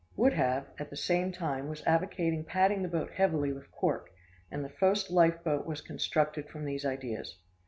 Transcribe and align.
Wouldhave, 0.17 0.65
at 0.79 0.89
the 0.89 0.95
same 0.95 1.31
time 1.31 1.67
was 1.69 1.83
advocating 1.85 2.43
padding 2.43 2.81
the 2.81 2.87
boat 2.89 3.11
heavily 3.11 3.53
with 3.53 3.69
cork: 3.69 4.09
and 4.49 4.65
the 4.65 4.67
first 4.69 5.11
life 5.11 5.43
boat 5.43 5.67
was 5.67 5.81
constructed 5.81 6.49
from 6.49 6.65
these 6.65 6.83
ideas. 6.85 7.37